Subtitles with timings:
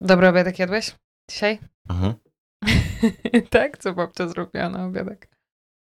[0.00, 0.94] Dobry obiadek jadłeś
[1.30, 1.58] dzisiaj?
[1.90, 2.14] Mhm.
[3.50, 3.78] tak?
[3.78, 5.28] Co babcia zrobiła na obiadek?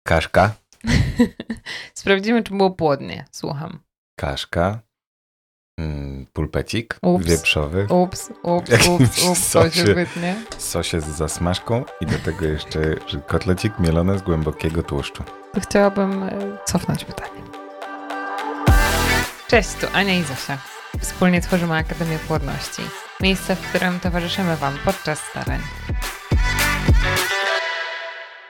[0.07, 0.55] Kaszka,
[1.95, 3.25] Sprawdzimy, czy było płodnie.
[3.33, 3.79] Słucham.
[4.21, 4.79] kaszka,
[5.81, 7.25] mm, pulpecik Ups.
[7.27, 10.37] wieprzowy, Ups, ups, ups, ups, to się wytnie.
[10.59, 12.81] sosie z zasmażką i do tego jeszcze
[13.27, 15.25] kotlecik mielony z głębokiego tłuszczu.
[15.61, 17.43] Chciałabym e, cofnąć pytanie.
[19.49, 20.59] Cześć, tu Ania i Zosia.
[21.01, 22.83] Wspólnie tworzymy Akademię Płodności.
[23.21, 25.61] Miejsce, w którym towarzyszymy Wam podczas starań.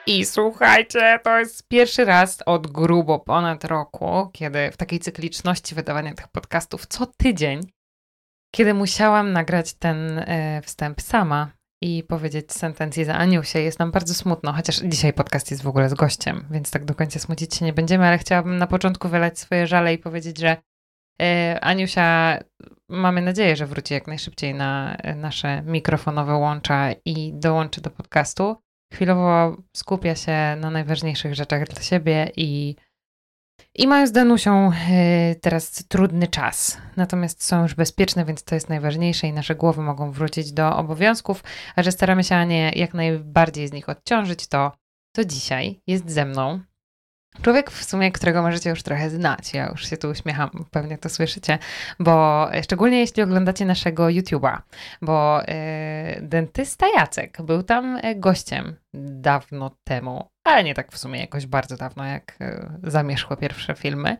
[0.07, 6.15] I słuchajcie, to jest pierwszy raz od grubo ponad roku, kiedy w takiej cykliczności wydawania
[6.15, 7.61] tych podcastów co tydzień,
[8.55, 11.51] kiedy musiałam nagrać ten e, wstęp sama
[11.83, 13.63] i powiedzieć sentencję za Aniusię.
[13.63, 16.95] Jest nam bardzo smutno, chociaż dzisiaj podcast jest w ogóle z gościem, więc tak do
[16.95, 20.57] końca smucić się nie będziemy, ale chciałabym na początku wylać swoje żale i powiedzieć, że
[21.61, 22.39] Aniusia,
[22.89, 28.57] mamy nadzieję, że wróci jak najszybciej na e, nasze mikrofonowe łącza i dołączy do podcastu.
[28.95, 32.77] Chwilowo skupia się na najważniejszych rzeczach dla siebie i,
[33.75, 36.79] i mają z Danusią e, teraz trudny czas.
[36.97, 41.45] Natomiast są już bezpieczne, więc to jest najważniejsze i nasze głowy mogą wrócić do obowiązków,
[41.77, 44.73] a że staramy się Anię jak najbardziej z nich odciążyć, to,
[45.17, 46.61] to dzisiaj jest ze mną
[47.43, 49.55] człowiek w sumie, którego możecie już trochę znać.
[49.55, 51.59] Ja już się tu uśmiecham, pewnie to słyszycie,
[51.99, 54.59] bo e, szczególnie jeśli oglądacie naszego YouTube'a,
[55.03, 61.21] bo e, dentysta Jacek był tam e, gościem dawno temu, ale nie tak w sumie
[61.21, 64.17] jakoś bardzo dawno, jak e, zamierzchły pierwsze filmy.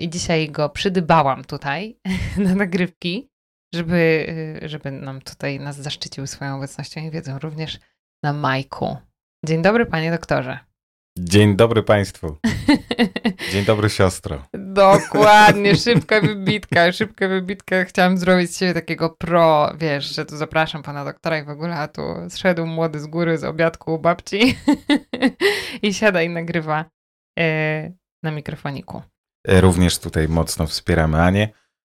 [0.00, 1.98] I dzisiaj go przydybałam tutaj
[2.46, 3.30] na nagrywki,
[3.74, 4.26] żeby,
[4.62, 7.78] żeby nam tutaj nas zaszczycił swoją obecnością i wiedzą również
[8.22, 8.96] na Majku.
[9.46, 10.69] Dzień dobry, panie doktorze.
[11.22, 12.36] Dzień dobry Państwu.
[13.52, 14.42] Dzień dobry siostro.
[14.54, 17.84] Dokładnie, szybka wybitka, szybka wybitka.
[17.84, 21.74] Chciałam zrobić z siebie takiego pro, wiesz, że tu zapraszam pana doktora i w ogóle,
[21.76, 24.58] a tu zszedł młody z góry z obiadku u babci
[25.82, 26.84] i siada i nagrywa
[27.38, 29.02] e, na mikrofoniku.
[29.48, 31.48] E, Również tutaj mocno wspieramy Anię.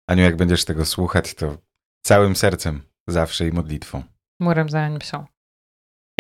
[0.09, 1.57] Aniu, jak będziesz tego słuchać, to
[2.07, 4.03] całym sercem zawsze i modlitwą.
[4.41, 5.27] Murem za psią.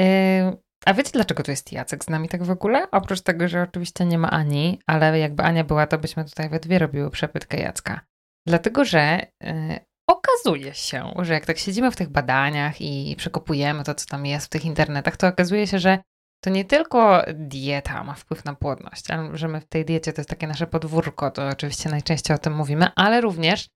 [0.01, 2.91] E, a wiecie, dlaczego tu jest Jacek z nami tak w ogóle?
[2.91, 6.61] Oprócz tego, że oczywiście nie ma Ani, ale jakby Ania była, to byśmy tutaj we
[6.61, 8.01] dwie robiły przepytkę Jacka.
[8.47, 13.95] Dlatego, że e, okazuje się, że jak tak siedzimy w tych badaniach i przekopujemy to,
[13.95, 15.99] co tam jest w tych internetach, to okazuje się, że
[16.45, 20.21] to nie tylko dieta ma wpływ na płodność, ale że my w tej diecie to
[20.21, 23.69] jest takie nasze podwórko, to oczywiście najczęściej o tym mówimy, ale również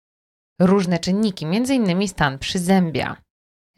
[0.60, 3.16] różne czynniki, między innymi stan przyzębia.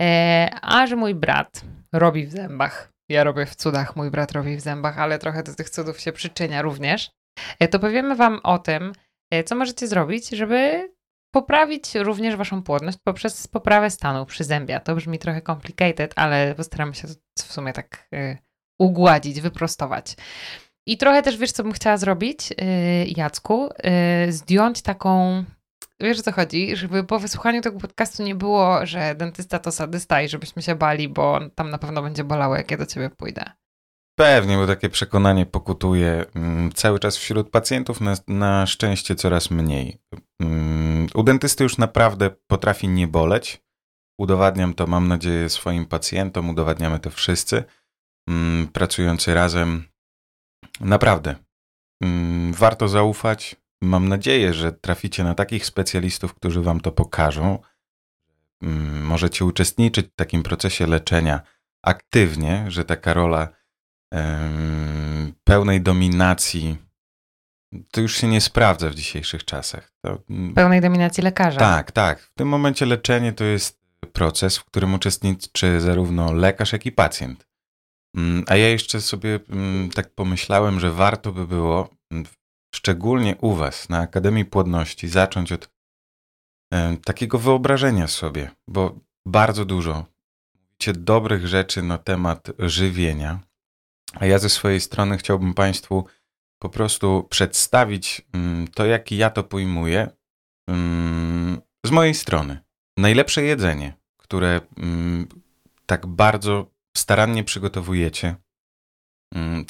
[0.02, 4.56] E, a że mój brat robi w zębach, ja robię w cudach, mój brat robi
[4.56, 7.10] w zębach, ale trochę do tych cudów się przyczynia również,
[7.58, 8.92] e, to powiemy Wam o tym,
[9.30, 10.90] e, co możecie zrobić, żeby
[11.34, 14.80] poprawić również Waszą płodność poprzez poprawę stanu przyzębia.
[14.80, 18.38] To brzmi trochę complicated, ale postaramy się to w sumie tak e,
[18.78, 20.14] ugładzić, wyprostować.
[20.86, 22.48] I trochę też wiesz, co bym chciała zrobić,
[23.16, 23.68] Jacku?
[24.28, 25.44] Zdjąć taką.
[26.00, 26.76] Wiesz o co chodzi?
[26.76, 31.08] Żeby po wysłuchaniu tego podcastu nie było, że dentysta to sadysta i żebyśmy się bali,
[31.08, 33.44] bo tam na pewno będzie bolało, jak ja do ciebie pójdę.
[34.18, 39.98] Pewnie, bo takie przekonanie pokutuje mm, cały czas wśród pacjentów, na, na szczęście coraz mniej.
[40.42, 43.64] Mm, U dentysty już naprawdę potrafi nie boleć.
[44.20, 47.64] Udowadniam to, mam nadzieję, swoim pacjentom, udowadniamy to wszyscy,
[48.28, 49.84] mm, pracujący razem.
[50.80, 51.34] Naprawdę.
[52.52, 53.56] Warto zaufać.
[53.84, 57.58] Mam nadzieję, że traficie na takich specjalistów, którzy wam to pokażą.
[58.62, 61.40] Mm, Możecie uczestniczyć w takim procesie leczenia
[61.82, 63.48] aktywnie, że taka rola
[65.44, 66.76] pełnej dominacji
[67.92, 69.92] to już się nie sprawdza w dzisiejszych czasach.
[70.04, 71.58] To, mm, Pełnej dominacji lekarza.
[71.58, 72.20] tak, tak.
[72.20, 73.80] W tym momencie leczenie to jest
[74.12, 77.48] proces, w którym uczestniczy zarówno lekarz, jak i pacjent.
[78.16, 79.40] Mm, A ja jeszcze sobie
[79.94, 81.88] tak pomyślałem, że warto by było,
[82.74, 85.70] szczególnie u Was na Akademii Płodności, zacząć od
[86.72, 90.04] em, takiego wyobrażenia sobie, bo bardzo dużo
[90.54, 93.40] mówicie dobrych rzeczy na temat żywienia,
[94.14, 96.06] a ja ze swojej strony chciałbym Państwu
[96.62, 100.08] po prostu przedstawić mm, to, jak ja to pojmuję
[100.68, 102.58] mm, z mojej strony.
[102.98, 105.28] Najlepsze jedzenie, które mm,
[105.86, 108.36] tak bardzo starannie przygotowujecie,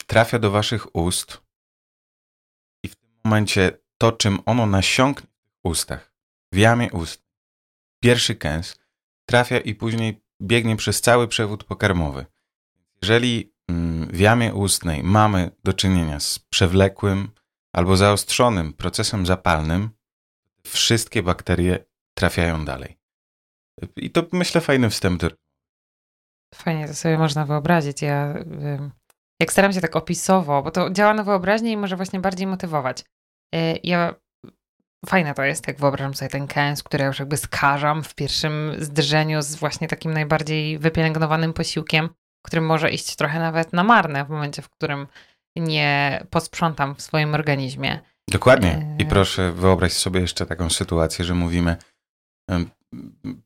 [0.06, 1.43] trafia do Waszych ust
[3.24, 5.28] momencie to, czym ono nasiąknie
[5.64, 6.12] w ustach,
[6.52, 7.24] w jamie ust,
[8.00, 8.76] pierwszy kęs,
[9.26, 12.26] trafia i później biegnie przez cały przewód pokarmowy.
[13.02, 17.30] Jeżeli mm, w jamie ustnej mamy do czynienia z przewlekłym
[17.72, 19.90] albo zaostrzonym procesem zapalnym,
[20.66, 21.84] wszystkie bakterie
[22.14, 22.98] trafiają dalej.
[23.96, 25.22] I to myślę fajny wstęp.
[26.54, 28.02] Fajnie to sobie można wyobrazić.
[28.02, 28.34] Ja
[29.40, 33.04] jak staram się tak opisowo, bo to działa na wyobraźnię i może właśnie bardziej motywować.
[33.54, 34.14] Y, ja
[35.06, 38.72] fajne to jest, jak wyobrażam sobie ten kęs, który ja już jakby skażam w pierwszym
[38.78, 42.08] zderzeniu z właśnie takim najbardziej wypielęgnowanym posiłkiem,
[42.46, 45.06] który może iść trochę nawet na marne w momencie, w którym
[45.56, 48.00] nie posprzątam w swoim organizmie.
[48.30, 48.96] Dokładnie.
[48.98, 51.76] I e, proszę wyobraź sobie jeszcze taką sytuację, że mówimy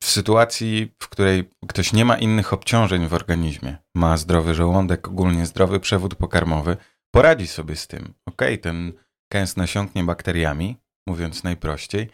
[0.01, 5.47] w sytuacji, w której ktoś nie ma innych obciążeń w organizmie, ma zdrowy żołądek, ogólnie
[5.47, 6.77] zdrowy przewód pokarmowy,
[7.15, 8.15] poradzi sobie z tym.
[8.27, 8.93] Ok, ten
[9.29, 10.77] kęs nasiąknie bakteriami,
[11.07, 12.09] mówiąc najprościej.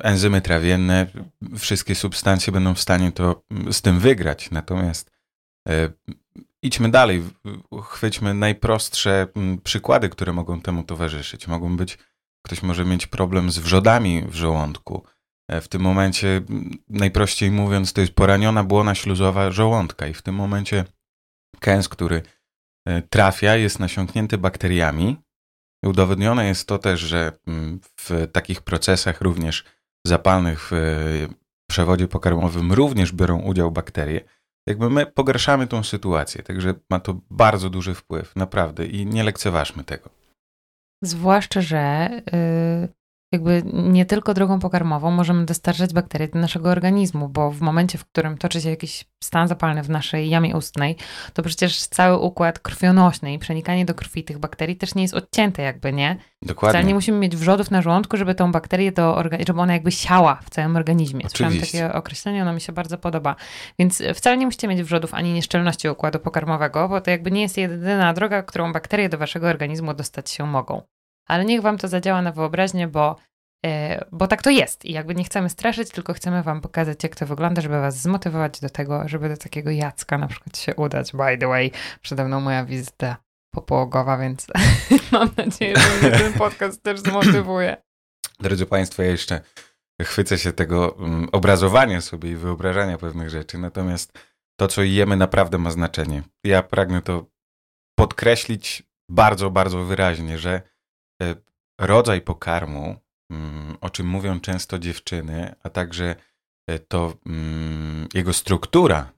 [0.00, 1.06] Enzymy trawienne,
[1.58, 4.50] wszystkie substancje będą w stanie to z tym wygrać.
[4.50, 5.10] Natomiast
[5.68, 5.90] e,
[6.62, 7.22] idźmy dalej,
[7.82, 9.26] chwyćmy najprostsze
[9.64, 11.46] przykłady, które mogą temu towarzyszyć.
[11.48, 11.98] Mogą być,
[12.44, 15.06] ktoś może mieć problem z wrzodami w żołądku.
[15.48, 16.42] E, w tym momencie,
[16.88, 20.84] najprościej mówiąc, to jest poraniona błona śluzowa żołądka i w tym momencie
[21.60, 22.22] kęs, który
[22.86, 25.16] e, trafia, jest nasiąknięty bakteriami.
[25.84, 27.32] Udowodnione jest to też, że
[28.00, 29.64] w takich procesach również
[30.06, 31.28] zapalnych w
[31.70, 34.20] przewodzie pokarmowym również biorą udział bakterie
[34.66, 39.84] jakby my pogarszamy tą sytuację, także ma to bardzo duży wpływ, naprawdę, i nie lekceważmy
[39.84, 40.10] tego.
[41.04, 42.88] Zwłaszcza, że yy,
[43.34, 48.04] jakby nie tylko drogą pokarmową możemy dostarczać bakterie do naszego organizmu, bo w momencie, w
[48.04, 50.96] którym toczy się jakiś stan zapalny w naszej jamie ustnej,
[51.32, 55.62] to przecież cały układ krwionośny i przenikanie do krwi tych bakterii też nie jest odcięte
[55.62, 56.16] jakby, nie?
[56.42, 56.72] Dokładnie.
[56.72, 60.40] Wcale nie musimy mieć wrzodów na żołądku, żeby tą bakterię, do żeby ona jakby siała
[60.44, 61.28] w całym organizmie.
[61.28, 63.36] Słyszałam takie określenie, ono mi się bardzo podoba.
[63.78, 67.56] Więc wcale nie musicie mieć wrzodów ani nieszczelności układu pokarmowego, bo to jakby nie jest
[67.56, 70.82] jedyna droga, którą bakterie do waszego organizmu dostać się mogą
[71.26, 73.16] ale niech wam to zadziała na wyobraźnię, bo,
[73.66, 74.84] e, bo tak to jest.
[74.84, 78.60] I jakby nie chcemy straszyć, tylko chcemy wam pokazać, jak to wygląda, żeby was zmotywować
[78.60, 81.12] do tego, żeby do takiego Jacka na przykład się udać.
[81.12, 83.16] By the way, przede mną moja wizyta
[83.54, 84.46] popołogowa, więc
[85.12, 87.76] mam nadzieję, że mnie ten podcast też zmotywuje.
[88.40, 89.40] Drodzy Państwo, ja jeszcze
[90.02, 94.18] chwycę się tego um, obrazowania sobie i wyobrażania pewnych rzeczy, natomiast
[94.60, 96.22] to, co jemy, naprawdę ma znaczenie.
[96.44, 97.26] Ja pragnę to
[97.98, 100.62] podkreślić bardzo, bardzo wyraźnie, że
[101.78, 102.96] rodzaj pokarmu,
[103.30, 106.16] mm, o czym mówią często dziewczyny, a także
[106.66, 109.12] e, to mm, jego struktura,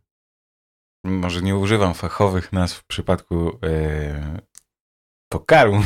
[1.05, 4.41] może nie używam fachowych nazw w przypadku e,
[5.33, 5.83] pokarmu.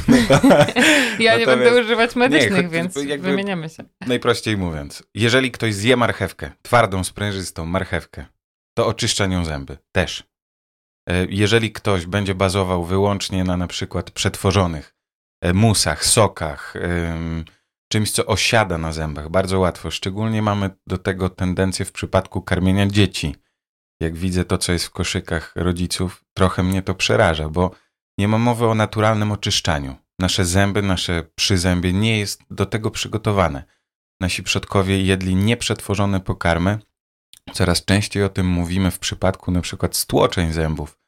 [1.19, 3.85] ja nie będę używać medycznych, nie, więc wymieniamy się.
[4.07, 8.27] Najprościej mówiąc, jeżeli ktoś zje marchewkę, twardą, sprężystą marchewkę,
[8.75, 10.31] to oczyszcza nią zęby też.
[11.29, 15.00] Jeżeli ktoś będzie bazował wyłącznie na na przykład przetworzonych E,
[15.55, 16.75] musach, sokach,
[17.93, 19.91] czymś, co osiada na zębach bardzo łatwo.
[19.91, 23.37] Szczególnie mamy do tego tendencję w przypadku karmienia dzieci.
[24.01, 27.71] Jak widzę to, co jest w koszykach rodziców, trochę mnie to przeraża, bo
[28.19, 29.97] nie ma mowy o naturalnym oczyszczaniu.
[30.19, 33.65] Nasze zęby, nasze przyzębie nie jest do tego przygotowane.
[34.21, 36.79] Nasi przodkowie jedli nieprzetworzone pokarmy.
[37.53, 41.00] Coraz częściej o tym mówimy w przypadku przykład stłoczeń zębów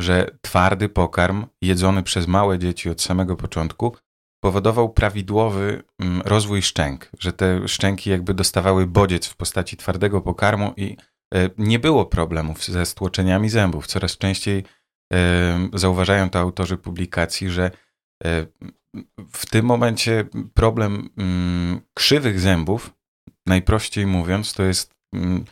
[0.00, 3.96] że twardy pokarm jedzony przez małe dzieci od samego początku
[4.40, 10.74] powodował prawidłowy mm, rozwój szczęk, że te szczęki jakby dostawały bodziec w postaci twardego pokarmu
[10.76, 10.96] i
[11.34, 13.86] e, nie było problemów ze stłoczeniami zębów.
[13.86, 14.64] Coraz częściej
[15.12, 17.70] e, zauważają to autorzy publikacji, że
[18.24, 18.46] e,
[19.32, 22.94] w tym momencie problem mm, krzywych zębów,
[23.46, 25.44] najprościej mówiąc, to jest, mm,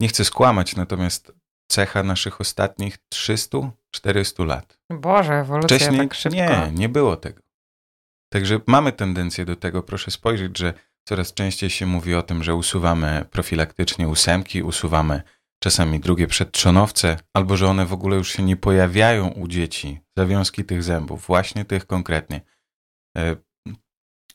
[0.00, 1.32] nie chcę skłamać, natomiast
[1.70, 2.98] cecha naszych ostatnich
[3.96, 4.78] 300-400 lat.
[4.90, 6.36] Boże, ewolucja Wcześniej tak szybko.
[6.36, 7.42] Nie, nie było tego.
[8.32, 9.82] Także mamy tendencję do tego.
[9.82, 10.74] Proszę spojrzeć, że
[11.08, 15.22] coraz częściej się mówi o tym, że usuwamy profilaktycznie ósemki, usuwamy
[15.62, 20.64] czasami drugie przedtrzonowce, albo że one w ogóle już się nie pojawiają u dzieci, zawiązki
[20.64, 22.40] tych zębów, właśnie tych konkretnie.
[23.18, 23.36] E,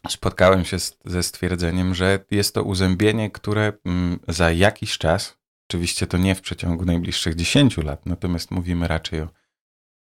[0.10, 5.38] spotkałem się ze stwierdzeniem, że jest to uzębienie, które mm, za jakiś czas
[5.70, 9.30] Oczywiście to nie w przeciągu najbliższych 10 lat, natomiast mówimy raczej o,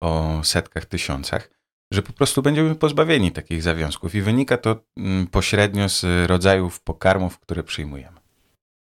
[0.02, 1.50] o setkach, tysiącach,
[1.94, 7.40] że po prostu będziemy pozbawieni takich zawiązków i wynika to mm, pośrednio z rodzajów pokarmów,
[7.40, 8.18] które przyjmujemy.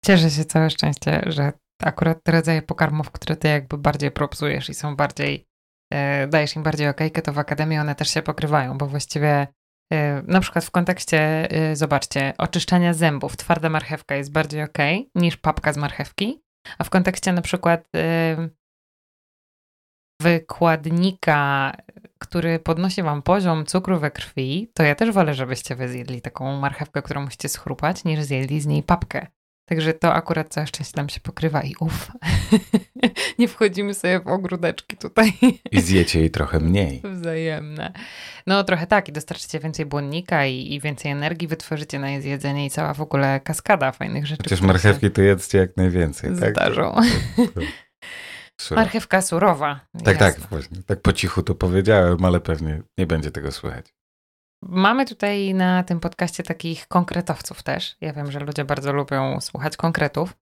[0.06, 4.74] Cieszę się całe szczęście, że akurat te rodzaje pokarmów, które ty jakby bardziej propsujesz i
[4.74, 5.48] są bardziej,
[5.94, 9.48] e, dajesz im bardziej okejkę, to w akademii one też się pokrywają, bo właściwie
[9.94, 14.78] e, na przykład w kontekście, e, zobaczcie, oczyszczania zębów, twarda marchewka jest bardziej ok
[15.16, 16.42] niż papka z marchewki,
[16.78, 18.50] a w kontekście na przykład y,
[20.22, 21.72] wykładnika,
[22.20, 26.60] który podnosi wam poziom cukru we krwi, to ja też wolę, żebyście wy zjedli taką
[26.60, 29.28] marchewkę, którą musicie schrupać, niż zjedli z niej papkę.
[29.66, 32.12] Także to akurat całe szczęście nam się pokrywa i uff.
[33.40, 35.34] nie wchodzimy sobie w ogródeczki tutaj.
[35.72, 37.02] I zjecie jej trochę mniej.
[37.04, 37.94] Wzajemne.
[38.48, 42.66] No trochę tak i dostarczycie więcej błonnika i, i więcej energii wytworzycie na jej zjedzenie
[42.66, 44.44] i cała w ogóle kaskada fajnych rzeczy.
[44.44, 46.52] Chociaż marchewki to jedzcie jak najwięcej, tak?
[46.52, 46.96] Zdarzą.
[48.72, 49.80] Marchewka surowa.
[50.04, 50.84] Tak, tak, właśnie.
[50.84, 53.94] Tak po cichu to powiedziałem, ale pewnie nie będzie tego słychać.
[54.62, 57.98] Mamy tutaj na tym podcaście takich konkretowców też.
[58.02, 60.34] Ja wiem, że ludzie bardzo lubią słuchać konkretów,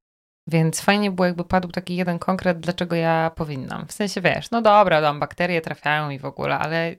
[0.47, 3.87] więc fajnie było, jakby padł taki jeden konkret, dlaczego ja powinnam.
[3.87, 6.95] W sensie wiesz, no dobra, tam bakterie trafiają i w ogóle, ale,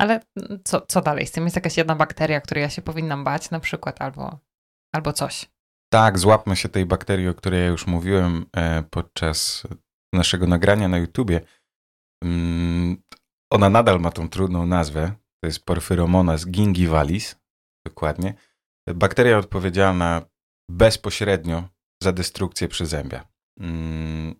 [0.00, 0.20] ale
[0.64, 1.44] co, co dalej z tym?
[1.44, 4.38] Jest jakaś jedna bakteria, której ja się powinnam bać na przykład, albo,
[4.94, 5.48] albo coś.
[5.92, 9.66] Tak, złapmy się tej bakterii, o której ja już mówiłem e, podczas
[10.16, 11.40] naszego nagrania na YouTubie.
[12.24, 13.02] Mm,
[13.52, 17.36] ona nadal ma tą trudną nazwę, to jest Porphyromonas gingivalis,
[17.86, 18.34] dokładnie.
[18.94, 20.22] Bakteria odpowiedzialna
[20.70, 21.68] bezpośrednio
[22.02, 23.28] za destrukcję przyzębia.
[23.60, 24.34] Mm.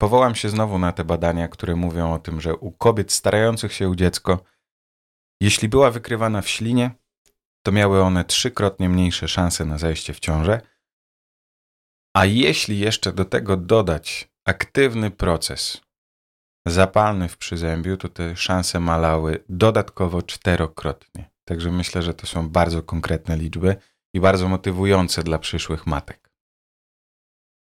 [0.00, 3.88] Powołam się znowu na te badania, które mówią o tym, że u kobiet starających się
[3.88, 4.44] u dziecko,
[5.42, 6.90] jeśli była wykrywana w ślinie,
[7.66, 10.60] to miały one trzykrotnie mniejsze szanse na zajście w ciążę.
[12.16, 15.80] A jeśli jeszcze do tego dodać aktywny proces
[16.66, 21.30] zapalny w przyzębiu, to te szanse malały dodatkowo czterokrotnie.
[21.44, 23.76] Także myślę, że to są bardzo konkretne liczby
[24.14, 26.30] i bardzo motywujące dla przyszłych matek.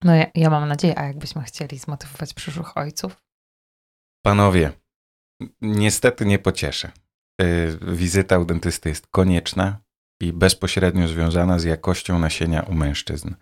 [0.04, 3.22] No ja, ja mam nadzieję, a jakbyśmy chcieli zmotywować przyszłych ojców?
[4.24, 4.72] Panowie,
[5.60, 6.92] niestety nie pocieszę.
[7.42, 9.80] Y, wizyta u dentysty jest konieczna
[10.20, 13.34] i bezpośrednio związana z jakością nasienia u mężczyzn.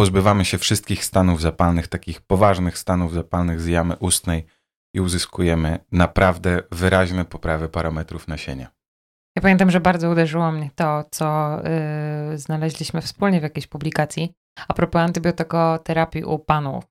[0.00, 4.46] Y, pozbywamy się wszystkich stanów zapalnych, takich poważnych stanów zapalnych z jamy ustnej
[4.94, 8.70] i uzyskujemy naprawdę wyraźne poprawy parametrów nasienia.
[9.36, 11.58] Ja pamiętam, że bardzo uderzyło mnie to, co
[12.30, 14.32] yy, znaleźliśmy wspólnie w jakiejś publikacji
[14.68, 16.84] a propos antybiotykoterapii u panów.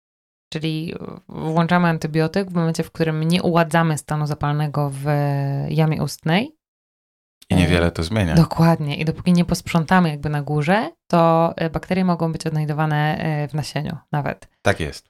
[0.54, 0.96] Czyli
[1.30, 5.06] włączamy antybiotyk w momencie, w którym nie uładzamy stanu zapalnego w
[5.70, 6.59] jamie ustnej,
[7.50, 8.36] i niewiele to zmienia.
[8.36, 8.96] Dokładnie.
[8.96, 13.54] I dopóki nie posprzątamy jakby na górze, to e, bakterie mogą być odnajdowane e, w
[13.54, 14.48] nasieniu nawet.
[14.62, 15.10] Tak jest.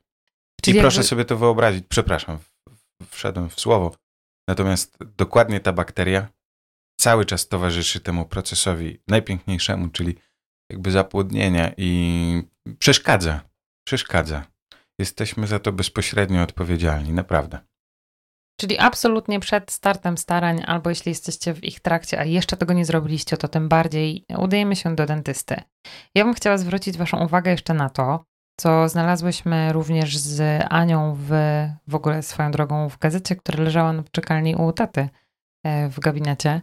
[0.61, 2.37] Czyli I proszę sobie to wyobrazić, przepraszam,
[3.09, 3.95] wszedłem w słowo.
[4.47, 6.27] Natomiast dokładnie ta bakteria
[6.99, 10.15] cały czas towarzyszy temu procesowi najpiękniejszemu, czyli
[10.69, 12.43] jakby zapłodnienia i
[12.79, 13.41] przeszkadza.
[13.83, 14.45] Przeszkadza.
[14.99, 17.59] Jesteśmy za to bezpośrednio odpowiedzialni, naprawdę.
[18.59, 22.85] Czyli absolutnie przed startem starań, albo jeśli jesteście w ich trakcie, a jeszcze tego nie
[22.85, 25.55] zrobiliście, to tym bardziej udajemy się do dentysty.
[26.15, 28.23] Ja bym chciała zwrócić Waszą uwagę jeszcze na to,
[28.59, 31.31] co znalazłyśmy również z Anią w,
[31.87, 35.09] w ogóle swoją drogą w gazecie, która leżała na poczekalni u taty
[35.63, 36.61] e, w gabinecie.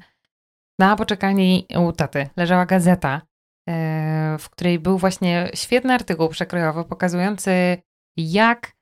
[0.79, 3.23] Na poczekalni u taty leżała gazeta,
[3.69, 7.83] e, w której był właśnie świetny artykuł przekrojowy pokazujący,
[8.17, 8.76] jak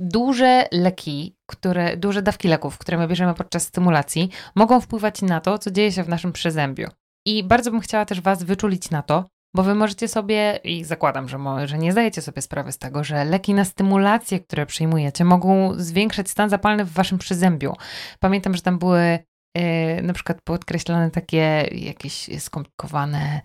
[0.00, 5.58] duże leki, które, duże dawki leków, które my bierzemy podczas stymulacji, mogą wpływać na to,
[5.58, 6.88] co dzieje się w naszym przezębiu.
[7.26, 9.24] I bardzo bym chciała też Was wyczulić na to,
[9.54, 13.24] bo Wy możecie sobie, i zakładam, że, że nie zdajecie sobie sprawy z tego, że
[13.24, 17.74] leki na stymulację, które przyjmujecie, mogą zwiększać stan zapalny w Waszym przezębiu.
[18.20, 19.18] Pamiętam, że tam były
[19.56, 23.40] yy, na przykład podkreślane takie jakieś skomplikowane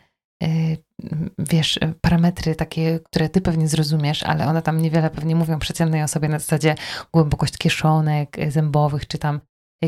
[1.40, 6.30] wiesz, parametry takie, które ty pewnie zrozumiesz, ale one tam niewiele pewnie mówią przeciętnej osobie
[6.30, 6.76] na zasadzie
[7.14, 9.40] głębokość kieszonek zębowych, czy tam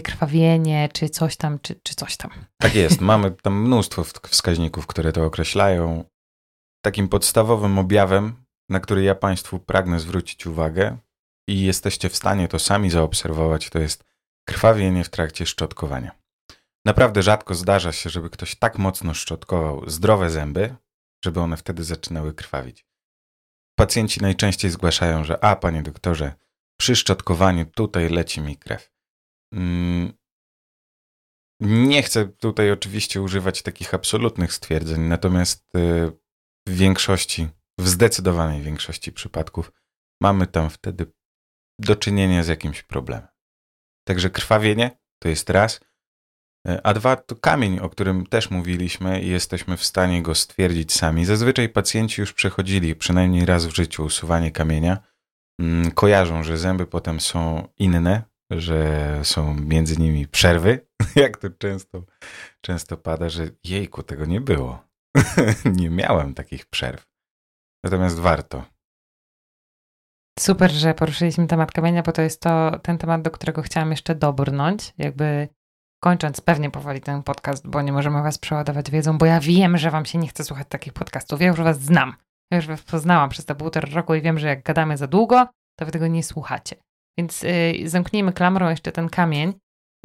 [0.03, 2.31] krwawienie, czy coś tam, czy, czy coś tam.
[2.61, 6.03] Tak jest, mamy tam mnóstwo wskaźników, które to określają.
[6.85, 10.97] Takim podstawowym objawem, na który ja Państwu pragnę zwrócić uwagę
[11.49, 14.03] i jesteście w stanie to sami zaobserwować, to jest
[14.47, 16.24] krwawienie w trakcie szczotkowania.
[16.85, 20.75] Naprawdę rzadko zdarza się, żeby ktoś tak mocno szczotkował zdrowe zęby,
[21.25, 22.85] żeby one wtedy zaczynały krwawić.
[23.79, 26.33] Pacjenci najczęściej zgłaszają, że a, panie doktorze,
[26.79, 28.91] przy szczotkowaniu tutaj leci mi krew.
[29.53, 30.13] Mm,
[31.61, 36.11] nie chcę tutaj oczywiście używać takich absolutnych stwierdzeń, natomiast y,
[36.67, 37.49] w większości,
[37.79, 39.71] w zdecydowanej większości przypadków
[40.21, 41.11] mamy tam wtedy
[41.79, 43.27] do czynienia z jakimś problemem.
[44.07, 45.79] Także krwawienie to jest raz.
[46.83, 51.25] A dwa to kamień, o którym też mówiliśmy i jesteśmy w stanie go stwierdzić sami.
[51.25, 54.97] Zazwyczaj pacjenci już przechodzili przynajmniej raz w życiu usuwanie kamienia.
[55.61, 62.03] Mm, kojarzą, że zęby potem są inne, że są między nimi przerwy, jak to często,
[62.61, 64.85] często pada, że jejku, tego nie było.
[65.79, 67.07] nie miałem takich przerw.
[67.83, 68.63] Natomiast warto.
[70.39, 74.15] Super, że poruszyliśmy temat kamienia, bo to jest to ten temat, do którego chciałam jeszcze
[74.15, 74.93] dobrnąć.
[74.97, 75.47] Jakby
[76.03, 79.91] kończąc pewnie powoli ten podcast, bo nie możemy was przeładować wiedzą, bo ja wiem, że
[79.91, 81.41] wam się nie chce słuchać takich podcastów.
[81.41, 82.13] Ja już was znam.
[82.51, 85.47] Ja już was poznałam przez te półtora roku i wiem, że jak gadamy za długo,
[85.79, 86.75] to wy tego nie słuchacie.
[87.19, 89.53] Więc yy, zamknijmy klamrą jeszcze ten kamień.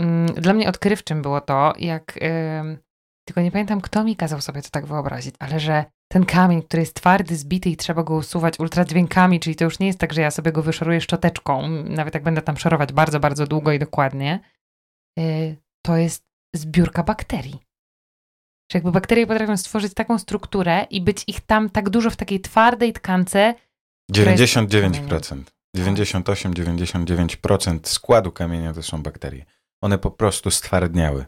[0.01, 2.17] Yy, dla mnie odkrywczym było to, jak.
[2.17, 2.79] Yy,
[3.27, 6.83] tylko nie pamiętam, kto mi kazał sobie to tak wyobrazić, ale że ten kamień, który
[6.83, 10.21] jest twardy, zbity i trzeba go usuwać ultradźwiękami, czyli to już nie jest tak, że
[10.21, 14.41] ja sobie go wyszoruję szczoteczką, nawet jak będę tam szorować bardzo, bardzo długo i dokładnie,
[15.17, 17.61] yy, to jest zbiórka bakterii.
[18.73, 22.41] Że jakby bakterie potrafią stworzyć taką strukturę i być ich tam tak dużo w takiej
[22.41, 23.55] twardej tkance.
[24.13, 25.43] 99%.
[25.77, 29.45] 98-99% składu kamienia to są bakterie.
[29.83, 31.27] One po prostu stwardniały.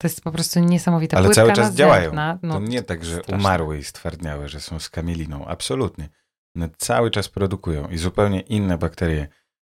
[0.00, 1.16] To jest po prostu niesamowite.
[1.16, 2.12] Ale cały czas działają.
[2.42, 3.36] No, to nie tak, że straszne.
[3.36, 5.46] umarły i stwardniałe, że są skamieliną.
[5.46, 6.08] Absolutnie.
[6.56, 9.28] One cały czas produkują i zupełnie inne bakterie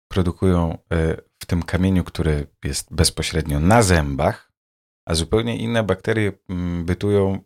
[0.09, 1.17] produkują e,
[1.51, 4.53] tym kamieniu, który jest bezpośrednio na zębach,
[5.09, 7.45] a zupełnie inne bakterie mm, bytują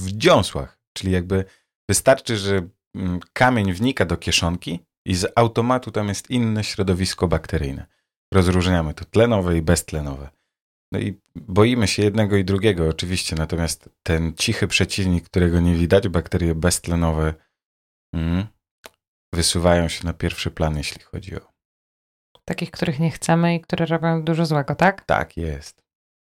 [0.00, 0.78] w dziąsłach.
[0.92, 1.44] Czyli jakby
[1.88, 7.86] wystarczy, że mm, kamień wnika do kieszonki i z automatu tam jest inne środowisko bakteryjne.
[8.34, 10.30] Rozróżniamy to tlenowe i beztlenowe.
[10.92, 16.08] No i boimy się jednego i drugiego oczywiście, natomiast ten cichy przeciwnik, którego nie widać,
[16.08, 17.34] bakterie beztlenowe
[18.14, 18.46] mm,
[19.34, 21.53] wysuwają się na pierwszy plan, jeśli chodzi o...
[22.44, 25.04] Takich, których nie chcemy i które robią dużo złego, tak?
[25.04, 25.84] Tak, jest.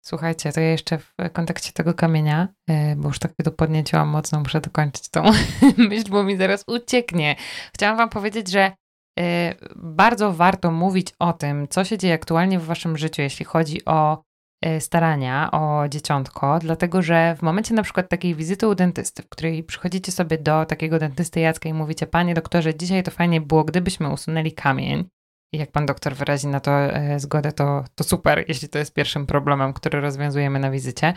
[0.06, 4.40] Słuchajcie, to ja jeszcze w kontekście tego kamienia, yy, bo już tak tu podnieciłam mocno,
[4.40, 5.22] muszę dokończyć tą
[5.90, 7.36] myśl, bo mi zaraz ucieknie.
[7.74, 8.72] Chciałam wam powiedzieć, że
[9.18, 9.24] yy,
[9.76, 14.22] bardzo warto mówić o tym, co się dzieje aktualnie w waszym życiu, jeśli chodzi o
[14.64, 19.28] yy, starania o dzieciątko, dlatego że w momencie na przykład takiej wizyty u dentysty, w
[19.28, 23.64] której przychodzicie sobie do takiego dentysty Jacka i mówicie, panie doktorze, dzisiaj to fajnie było,
[23.64, 25.08] gdybyśmy usunęli kamień,
[25.54, 28.94] i jak pan doktor wyrazi na to e, zgodę, to, to super, jeśli to jest
[28.94, 31.14] pierwszym problemem, który rozwiązujemy na wizycie.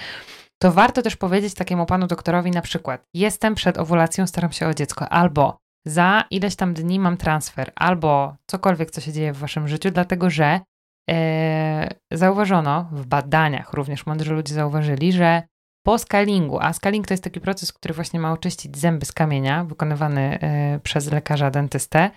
[0.62, 4.74] To warto też powiedzieć takiemu panu doktorowi na przykład: Jestem przed owulacją, staram się o
[4.74, 9.68] dziecko, albo za ileś tam dni mam transfer, albo cokolwiek, co się dzieje w waszym
[9.68, 10.62] życiu, dlatego że
[11.10, 15.44] e, zauważono w badaniach, również mądrzy ludzie zauważyli, że
[15.86, 19.64] po scalingu, a scaling to jest taki proces, który właśnie ma oczyścić zęby z kamienia,
[19.64, 22.10] wykonywany e, przez lekarza dentystę,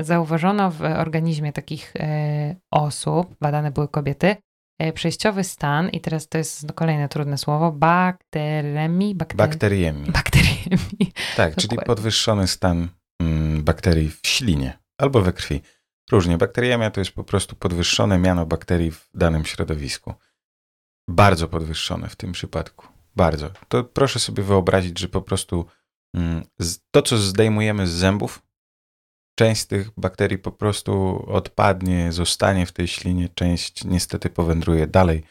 [0.00, 4.36] zauważono w organizmie takich e, osób, badane były kobiety,
[4.78, 9.36] e, przejściowy stan, i teraz to jest kolejne trudne słowo, bakteremi, bakter...
[9.36, 10.10] Bakteriemi.
[10.10, 11.12] bakteriemi.
[11.36, 12.88] Tak, czyli podwyższony stan
[13.20, 15.60] mm, bakterii w ślinie albo we krwi.
[16.10, 16.38] Różnie.
[16.38, 20.14] Bakteriemia to jest po prostu podwyższone miano bakterii w danym środowisku.
[21.08, 22.86] Bardzo podwyższone w tym przypadku.
[23.16, 23.50] Bardzo.
[23.68, 25.66] To proszę sobie wyobrazić, że po prostu
[26.14, 26.44] mm,
[26.90, 28.42] to, co zdejmujemy z zębów,
[29.38, 35.22] część z tych bakterii po prostu odpadnie, zostanie w tej ślinie, część niestety powędruje dalej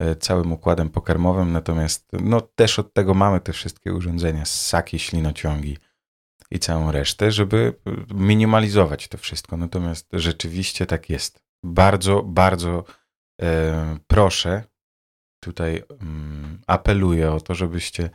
[0.00, 5.78] e, całym układem pokarmowym, natomiast no, też od tego mamy te wszystkie urządzenia, ssaki, ślinociągi
[6.50, 9.56] i całą resztę, żeby e, minimalizować to wszystko.
[9.56, 11.44] Natomiast rzeczywiście tak jest.
[11.64, 12.84] Bardzo, bardzo
[13.42, 14.64] e, proszę,
[15.40, 18.10] tutaj mm, apeluję o to, żebyście,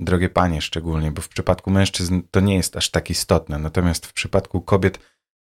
[0.00, 4.12] drogie panie szczególnie, bo w przypadku mężczyzn to nie jest aż tak istotne, natomiast w
[4.12, 4.98] przypadku kobiet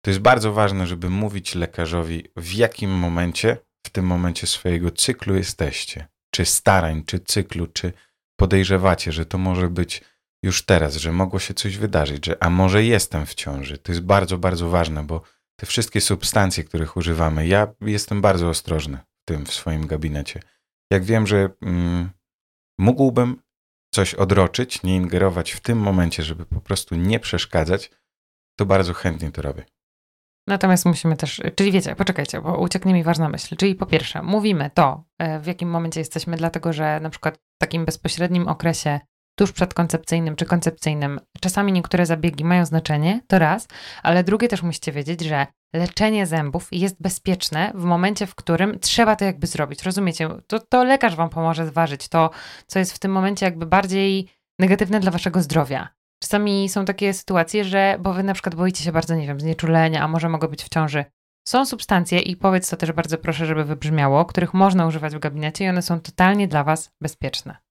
[0.01, 5.36] to jest bardzo ważne, żeby mówić lekarzowi, w jakim momencie, w tym momencie swojego cyklu
[5.36, 6.07] jesteście.
[6.31, 7.93] Czy starań, czy cyklu, czy
[8.39, 10.03] podejrzewacie, że to może być
[10.43, 13.77] już teraz, że mogło się coś wydarzyć, że a może jestem w ciąży.
[13.77, 15.21] To jest bardzo, bardzo ważne, bo
[15.60, 20.39] te wszystkie substancje, których używamy, ja jestem bardzo ostrożny w tym w swoim gabinecie.
[20.91, 22.10] Jak wiem, że mm,
[22.79, 23.41] mógłbym
[23.91, 27.91] coś odroczyć, nie ingerować w tym momencie, żeby po prostu nie przeszkadzać,
[28.60, 29.65] to bardzo chętnie to robię.
[30.47, 33.56] Natomiast musimy też, czyli wiecie, poczekajcie, bo ucieknie mi ważna myśl.
[33.56, 37.58] Czyli po pierwsze, mówimy to, e, w jakim momencie jesteśmy, dlatego że na przykład w
[37.60, 39.00] takim bezpośrednim okresie
[39.38, 43.67] tuż przedkoncepcyjnym czy koncepcyjnym, czasami niektóre zabiegi mają znaczenie, to raz,
[44.04, 49.15] ale drugie też musicie wiedzieć, że leczenie zębów jest bezpieczne w momencie, w którym trzeba
[49.15, 49.84] to jakby zrobić.
[49.84, 50.30] Rozumiecie?
[50.47, 52.30] To, to lekarz wam pomoże zważyć to,
[52.67, 54.28] co jest w tym momencie jakby bardziej
[54.60, 55.89] negatywne dla waszego zdrowia.
[56.23, 60.04] Czasami są takie sytuacje, że, bo wy na przykład boicie się bardzo, nie wiem, znieczulenia,
[60.04, 61.06] a może mogę być w ciąży.
[61.47, 65.65] Są substancje, i powiedz to też bardzo proszę, żeby wybrzmiało, których można używać w gabinecie
[65.65, 67.66] i one są totalnie dla was bezpieczne.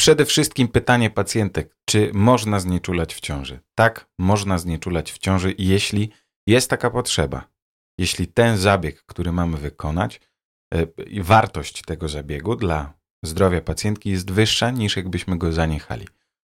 [0.00, 3.60] Przede wszystkim pytanie pacjentek, czy można znieczulać w ciąży?
[3.74, 6.10] Tak, można znieczulać w ciąży, jeśli
[6.46, 7.48] jest taka potrzeba.
[7.98, 10.20] Jeśli ten zabieg, który mamy wykonać,
[10.74, 10.86] e,
[11.22, 12.92] wartość tego zabiegu dla
[13.24, 16.06] zdrowia pacjentki jest wyższa niż jakbyśmy go zaniechali.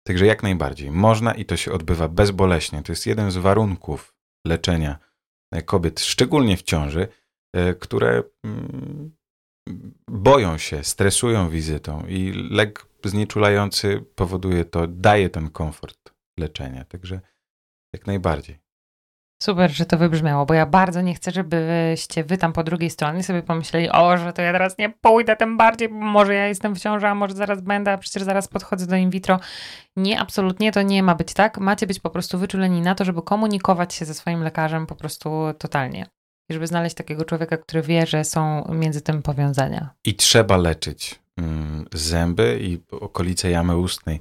[0.08, 2.84] Także jak najbardziej można i to się odbywa bezboleśnie.
[2.84, 4.14] To jest jeden z warunków
[4.48, 5.00] leczenia
[5.52, 7.08] e, kobiet, szczególnie w ciąży,
[7.56, 9.12] e, które mm,
[10.08, 16.86] boją się, stresują wizytą i lek znieczulający powoduje to, daje ten komfort leczenia.
[16.86, 17.22] Także
[17.94, 18.60] jak najbardziej.
[19.44, 23.24] Super, że to wybrzmiało, bo ja bardzo nie chcę, żebyście wy tam po drugiej stronie
[23.24, 26.76] sobie pomyśleli, o, że to ja teraz nie pójdę, tym bardziej, bo może ja jestem
[26.76, 29.40] w ciąży, a może zaraz będę, a przecież zaraz podchodzę do in vitro.
[29.96, 31.58] Nie, absolutnie to nie ma być tak.
[31.58, 35.30] Macie być po prostu wyczuleni na to, żeby komunikować się ze swoim lekarzem po prostu
[35.58, 36.06] totalnie.
[36.50, 39.90] I żeby znaleźć takiego człowieka, który wie, że są między tym powiązania.
[40.06, 41.21] I trzeba leczyć
[41.94, 44.20] zęby i okolice jamy ustnej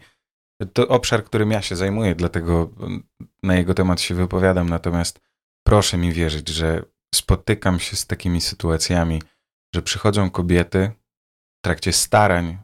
[0.66, 2.70] to obszar, którym ja się zajmuję, dlatego
[3.42, 4.68] na jego temat się wypowiadam.
[4.68, 5.20] Natomiast
[5.66, 6.82] proszę mi wierzyć, że
[7.14, 9.22] spotykam się z takimi sytuacjami,
[9.74, 10.92] że przychodzą kobiety
[11.58, 12.58] w trakcie starań,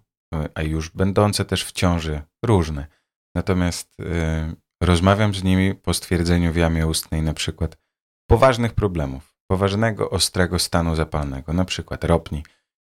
[0.54, 2.86] a już będące też w ciąży, różne.
[3.34, 4.04] Natomiast y,
[4.82, 7.76] rozmawiam z nimi po stwierdzeniu w jamie ustnej na przykład
[8.30, 12.42] poważnych problemów, poważnego, ostrego stanu zapalnego, na przykład ropni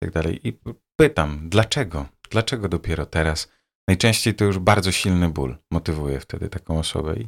[0.06, 0.48] tak dalej.
[0.48, 0.60] I
[1.00, 2.06] pytam, dlaczego?
[2.30, 3.52] Dlaczego dopiero teraz?
[3.88, 7.16] Najczęściej to już bardzo silny ból motywuje wtedy taką osobę.
[7.16, 7.28] I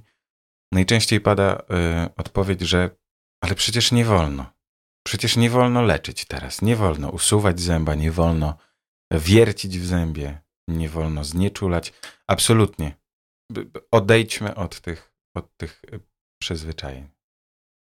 [0.74, 2.90] najczęściej pada y, odpowiedź, że
[3.44, 4.46] ale przecież nie wolno.
[5.08, 6.62] Przecież nie wolno leczyć teraz.
[6.62, 8.58] Nie wolno usuwać zęba, nie wolno
[9.12, 11.94] wiercić w zębie, nie wolno znieczulać.
[12.28, 12.96] Absolutnie.
[13.92, 16.00] Odejdźmy od tych, od tych y,
[16.42, 17.10] przyzwyczajeń.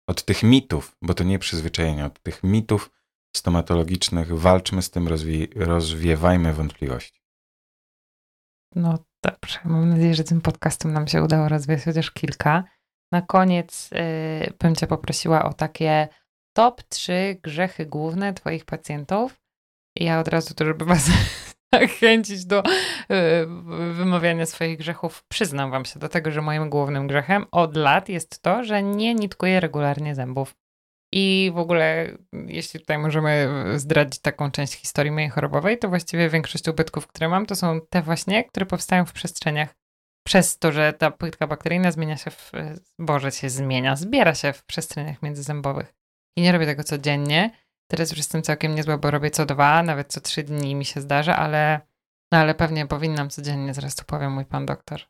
[0.10, 2.92] Od tych mitów, bo to nie przyzwyczajenia, od tych mitów
[3.38, 7.22] stomatologicznych walczmy z tym, rozwie, rozwiewajmy wątpliwości.
[8.76, 12.64] No dobrze, mam nadzieję, że tym podcastem nam się udało rozwijać chociaż kilka.
[13.12, 16.08] Na koniec yy, bym Cię poprosiła o takie
[16.54, 19.42] top 3 grzechy główne Twoich pacjentów.
[19.96, 21.10] I ja od razu, to żeby Was
[21.74, 22.64] zachęcić do
[23.10, 28.10] yy, wymawiania swoich grzechów, przyznam Wam się do tego, że moim głównym grzechem od lat
[28.10, 30.56] jest to, że nie nitkuję regularnie zębów.
[31.14, 36.68] I w ogóle, jeśli tutaj możemy zdradzić taką część historii mojej chorobowej, to właściwie większość
[36.68, 39.76] ubytków, które mam, to są te właśnie, które powstają w przestrzeniach
[40.28, 42.52] przez to, że ta płytka bakteryjna zmienia się w,
[43.00, 45.94] Boże się zmienia, zbiera się w przestrzeniach międzyzębowych.
[46.38, 47.52] I nie robię tego codziennie.
[47.88, 51.02] Teraz już jestem całkiem niezła, bo robię co dwa, nawet co trzy dni mi się
[51.02, 51.80] zdarza, ale,
[52.32, 55.02] no ale pewnie powinnam codziennie, zaraz to powiem mój pan doktor.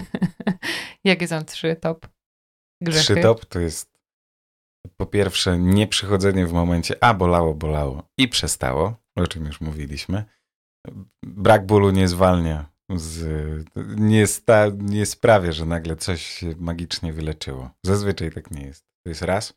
[1.04, 2.08] Jakie są trzy top
[2.82, 3.04] grzechy?
[3.04, 3.89] Trzy top to jest
[4.96, 10.24] po pierwsze, nie przychodzenie w momencie, a bolało, bolało i przestało, o czym już mówiliśmy.
[11.22, 13.24] Brak bólu nie zwalnia, z,
[13.96, 17.70] nie, sta, nie sprawia, że nagle coś się magicznie wyleczyło.
[17.86, 18.84] Zazwyczaj tak nie jest.
[19.04, 19.54] To jest raz,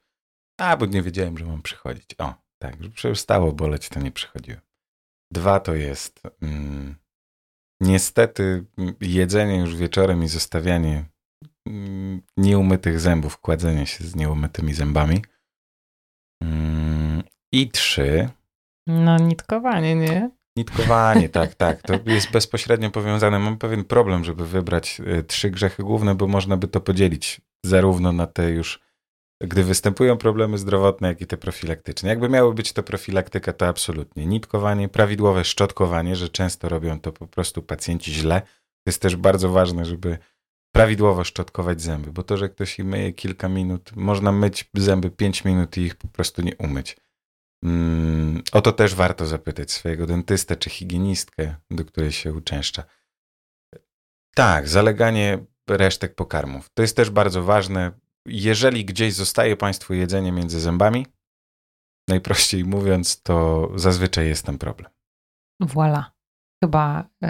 [0.60, 2.16] a bo nie wiedziałem, że mam przychodzić.
[2.18, 4.62] O, tak, że przestało boleć, to nie przychodziłem.
[5.34, 6.96] Dwa to jest mm,
[7.82, 8.66] niestety
[9.02, 11.13] jedzenie już wieczorem i zostawianie Mm,
[12.38, 15.22] nieumytych zębów, kładzenie się z nieumytymi zębami.
[16.44, 18.30] Mm, I trzy.
[18.88, 20.30] No, nitkowanie, nie?
[20.58, 21.82] Nitkowanie, tak, tak.
[21.82, 23.40] To jest bezpośrednio powiązane.
[23.40, 28.12] Mam pewien problem, żeby wybrać e, trzy grzechy główne, bo można by to podzielić zarówno
[28.12, 28.80] na te już,
[29.42, 32.10] gdy występują problemy zdrowotne, jak i te profilaktyczne.
[32.10, 34.26] Jakby miało być to profilaktyka, to absolutnie.
[34.26, 38.42] Nitkowanie, prawidłowe szczotkowanie, że często robią to po prostu pacjenci źle.
[38.42, 40.18] To jest też bardzo ważne, żeby
[40.76, 45.46] prawidłowo szczotkować zęby, bo to, że ktoś ich myje kilka minut, można myć zęby 5
[45.46, 46.98] minut i ich po prostu nie umyć.
[47.64, 52.84] Mm, o to też warto zapytać swojego dentystę czy higienistkę, do której się uczęszcza.
[54.36, 56.70] Tak, zaleganie resztek pokarmów.
[56.74, 57.92] To jest też bardzo ważne.
[58.26, 61.08] Jeżeli gdzieś zostaje Państwu jedzenie między zębami,
[62.08, 64.92] najprościej mówiąc, to zazwyczaj jest ten problem.
[65.64, 66.04] Voilà.
[66.64, 67.28] Chyba y,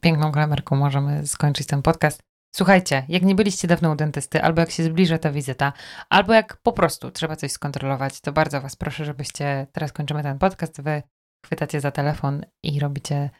[0.00, 2.31] piękną klamerką możemy skończyć ten podcast.
[2.56, 5.72] Słuchajcie, jak nie byliście dawno u dentysty, albo jak się zbliża ta wizyta,
[6.10, 10.38] albo jak po prostu trzeba coś skontrolować, to bardzo Was proszę, żebyście, teraz kończymy ten
[10.38, 11.02] podcast, Wy
[11.46, 13.30] chwytacie za telefon i robicie,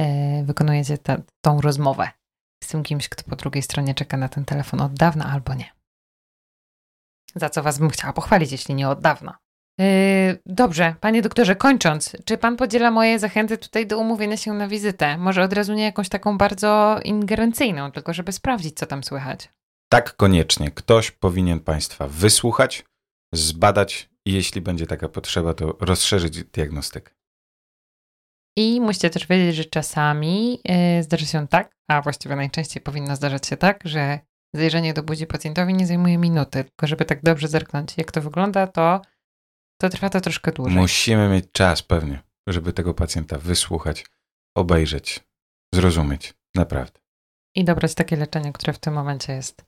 [0.00, 2.08] yy, wykonujecie ta, tą rozmowę
[2.64, 5.72] z tym kimś, kto po drugiej stronie czeka na ten telefon od dawna albo nie.
[7.34, 9.38] Za co Was bym chciała pochwalić, jeśli nie od dawna.
[9.78, 14.68] Yy, dobrze, panie doktorze, kończąc, czy pan podziela moje zachęty tutaj do umówienia się na
[14.68, 15.18] wizytę?
[15.18, 19.48] Może od razu nie jakąś taką bardzo ingerencyjną, tylko żeby sprawdzić, co tam słychać.
[19.92, 20.70] Tak, koniecznie.
[20.70, 22.84] Ktoś powinien państwa wysłuchać,
[23.34, 27.10] zbadać i jeśli będzie taka potrzeba, to rozszerzyć diagnostykę.
[28.56, 33.46] I musicie też wiedzieć, że czasami yy, zdarzy się tak, a właściwie najczęściej powinno zdarzać
[33.46, 34.18] się tak, że
[34.54, 38.66] zajrzenie do budzi pacjentowi nie zajmuje minuty, tylko żeby tak dobrze zerknąć, jak to wygląda,
[38.66, 39.00] to
[39.80, 40.76] to trwa to troszkę dłużej.
[40.76, 44.06] Musimy mieć czas pewnie, żeby tego pacjenta wysłuchać,
[44.56, 45.20] obejrzeć,
[45.74, 46.34] zrozumieć.
[46.54, 47.00] Naprawdę.
[47.54, 49.64] I dobrać takie leczenie, które w tym momencie jest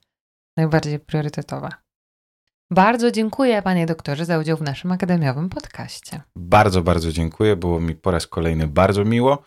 [0.57, 1.69] najbardziej priorytetowe.
[2.71, 6.21] Bardzo dziękuję, panie doktorze, za udział w naszym akademiowym podcaście.
[6.35, 7.55] Bardzo, bardzo dziękuję.
[7.55, 9.43] Było mi po raz kolejny bardzo miło.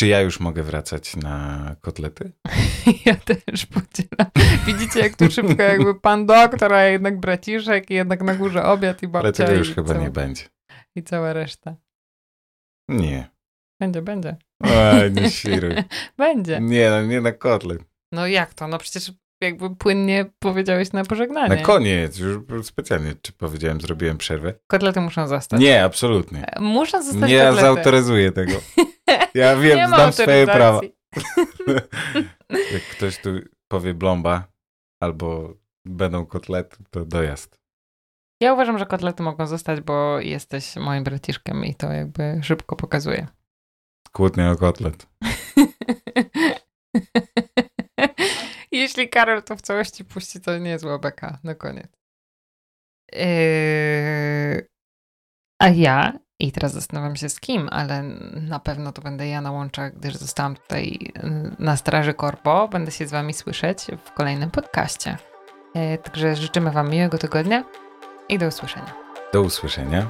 [0.00, 2.32] Czy ja już mogę wracać na kotlety?
[3.06, 4.30] Ja też podzielam.
[4.66, 9.02] Widzicie, jak tu szybko jakby pan doktor, a jednak braciszek i jednak na górze obiad
[9.02, 9.24] i babcia.
[9.24, 10.42] Ale tego już chyba cała- nie będzie.
[10.96, 11.76] I cała reszta.
[12.88, 13.30] Nie.
[13.80, 14.36] Będzie, będzie.
[15.12, 15.74] Nie świruj.
[16.18, 16.60] Będzie.
[16.60, 17.80] Nie, no nie na kotlet.
[18.12, 18.68] No jak to?
[18.68, 21.56] No przecież jakby płynnie powiedziałeś na pożegnanie.
[21.56, 22.18] Na koniec.
[22.18, 24.54] Już specjalnie, czy powiedziałem, zrobiłem przerwę?
[24.66, 25.60] Kotlety muszą zostać.
[25.60, 26.46] Nie, absolutnie.
[26.46, 27.60] E, Muszą zostać Nie kotlety.
[27.60, 28.52] zautoryzuję tego.
[29.34, 30.80] Ja wiem, nie znam swoje prawa.
[32.72, 33.30] Jak ktoś tu
[33.68, 34.44] powie blomba
[35.02, 37.60] albo będą kotlety, to dojazd.
[38.42, 43.26] Ja uważam, że kotlety mogą zostać, bo jesteś moim braciszkiem i to jakby szybko pokazuje.
[44.12, 45.06] Kłótnia o kotlet.
[48.72, 51.92] Jeśli Karol to w całości puści, to niezła beka na koniec.
[53.12, 54.68] Yy...
[55.60, 58.02] A ja, i teraz zastanawiam się z kim, ale
[58.48, 62.68] na pewno to będę ja na łączach, gdyż zostałam tutaj yy, na straży korpo.
[62.68, 65.16] Będę się z wami słyszeć w kolejnym podcaście.
[65.74, 67.64] Yy, Także życzymy wam miłego tygodnia
[68.28, 68.92] i do usłyszenia.
[69.32, 70.08] Do usłyszenia.